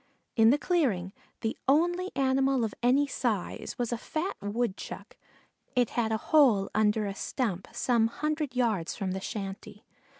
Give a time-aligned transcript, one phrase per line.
[0.35, 5.15] In the clearing, the only animal of any size was a fat Woodchuck;
[5.75, 9.85] it had a hole under a stump some hundred yards from the shanty.